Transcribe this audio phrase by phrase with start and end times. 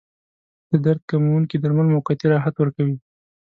[0.69, 2.97] د درد کموونکي درمل موقتي راحت ورکوي.